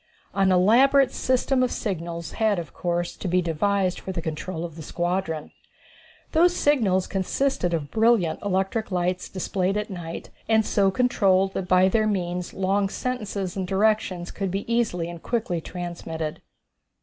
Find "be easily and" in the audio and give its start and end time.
14.49-15.21